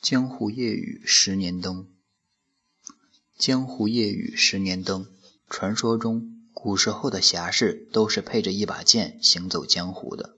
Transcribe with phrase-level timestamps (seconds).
[0.00, 1.86] 江湖夜雨十年灯。
[3.36, 5.06] 江湖夜雨十年灯。
[5.46, 10.36] 传说中，古时候的侠士都是配着一把剑行走江湖的。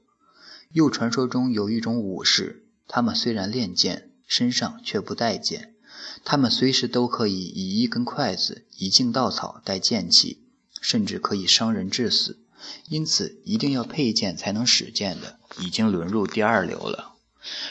[0.72, 5.76] 又传说中有一种武士，他们虽然练剑，身上却不带剑。
[6.24, 10.42] 他们随时都可以以一根筷子、一茎稻草带剑器，
[10.80, 12.40] 甚至可以伤人致死。
[12.88, 17.11] 因此，一定要配剑才能使剑的，已经沦入第二流了。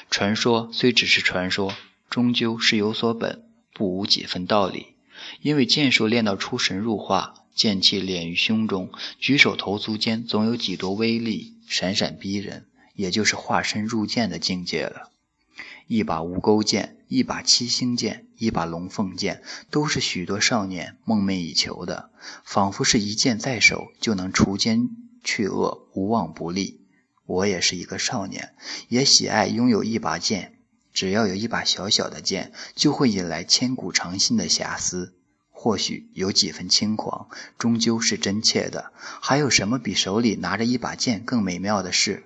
[0.10, 1.74] 传说虽只是传说，
[2.10, 4.88] 终究是有所本，不无几分道理。
[5.42, 15.10] 因为剑术练到出神入化，剑气敛于胸中，举手投足间总有几多威力，闪闪逼人，也就是化身入剑的境界了。
[15.88, 22.10] 一把无钩剑，一把七星剑，一把龙凤剑，都是许多少年梦寐以求的，
[22.44, 24.90] 仿佛是一剑在手就能除奸
[25.24, 26.81] 去恶，无往不利。
[27.26, 28.54] 我也是一个少年，
[28.90, 30.58] 也喜爱拥有一把剑。
[30.94, 35.16] 只要有一把小小的剑，就会引来千古长新的遐思。
[35.50, 38.92] 或许有几分轻狂，终究是真切的。
[39.22, 42.24] 还有什么比手里拿着一把剑更美妙的事？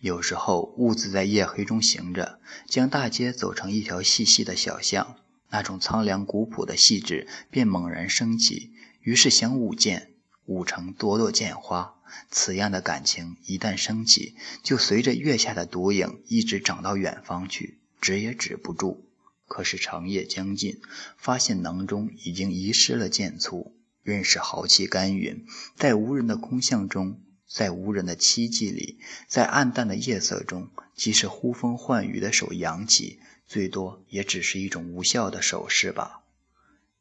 [0.00, 5.16] 有时候兀自在夜黑中行着，将大街走成一条细细的小巷，
[5.50, 8.72] 那种苍凉古朴的细致便猛然升起。
[9.00, 10.12] 于是想舞剑，
[10.46, 11.94] 舞成朵朵剑花。
[12.30, 19.04] 此样的感情一旦升起，就随着月下的独影一直长到远方去，止也止不住。
[19.48, 20.80] 可是长夜将近，
[21.16, 25.44] 发现囊中已经遗失了剑簇，认识豪气干云，
[25.76, 36.22] 在无人的空巷中，在无人的凄寂里，在暗淡的夜色中，即使呼风唤雨的手扬起，最多也只是一种无效的手势吧。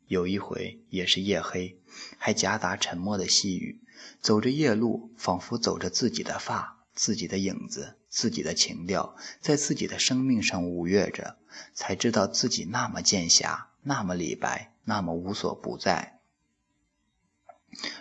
[0.07, 1.77] 有一回也是夜黑，
[2.17, 3.79] 还夹杂沉默的细雨。
[4.21, 11.37] 走着夜路，仿佛走着自己的发、自己的影子、自己的情调，在自己的生命上舞跃着，
[11.73, 16.19] 才知道自己那么剑侠，那么李白，那么无所不在。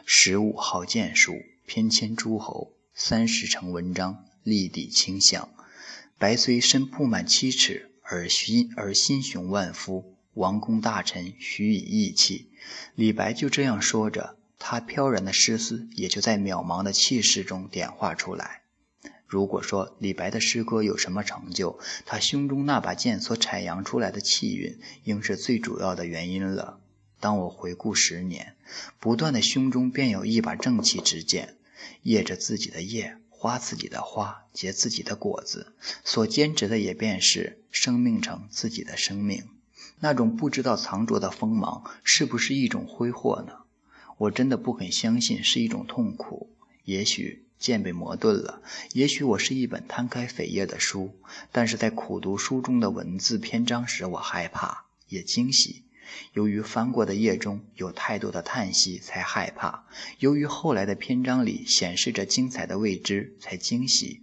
[0.05, 1.35] 十五号剑术，
[1.67, 5.49] 偏跹诸侯；三十成文章，立地清响。
[6.19, 10.14] 白虽身布满七尺，而心而心雄万夫。
[10.35, 12.51] 王公大臣许以义气。
[12.95, 14.37] 李白就这样说着。
[14.67, 18.63] 他飘然的诗思也就在渺茫的气势中点化出来。
[19.27, 26.81] 如果说李白的诗歌有什么成就，他胸中那把剑所阐扬出来的气韵，应是最主要的原因了。
[27.21, 28.57] 当我回顾十年，
[28.99, 31.57] 不断的胸中便有一把正气之剑，
[32.03, 35.75] 叶着自己的叶，花自己的花，结自己的果子，
[36.05, 39.45] 所坚持的也便是生命成自己的生命。
[40.05, 43.61] 那种不知道藏着的锋芒，是不是一种挥霍呢？
[44.19, 46.51] 我真的不肯相信是一种痛苦。
[46.85, 48.61] 也许剑被磨钝了，
[48.93, 51.19] 也许我是一本摊开扉页的书。
[51.51, 55.85] 但是在苦读书中的文字篇章时，我害怕，也惊喜。
[56.35, 59.87] 由于翻过的页中有太多的叹息，才害怕；
[60.19, 64.21] 由于后来的篇章里显示着精彩的未知，才惊喜。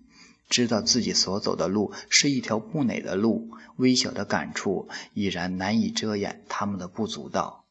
[0.52, 7.64] 知道自己所走的路是一条不美的路，微小的感触已然难以遮掩他们的不足道。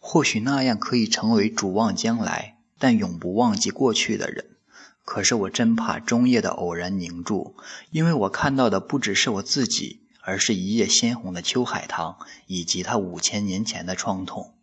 [0.00, 4.46] 或许那样可以成为主望将来，但永不忘记过去的人。
[5.04, 7.54] 可是我真怕中夜的偶然凝住，
[7.90, 14.54] 因为我看到的不只是我自己，而是一夜鲜红的秋海棠，以及他五千年前的创痛。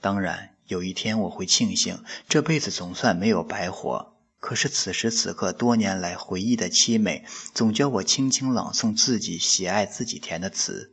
[0.00, 4.16] 当然，有一天我会庆幸这辈子总算没有白活。
[4.40, 7.24] 可是此时此刻，多年来回忆的凄美，
[7.54, 10.92] 总叫我轻轻朗诵自己喜爱自己填的词。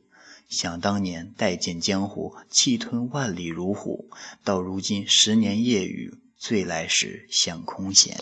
[0.49, 4.09] 想当年，待见江湖，气吞万里如虎；
[4.43, 8.21] 到如今，十年夜雨，醉来时，想空闲。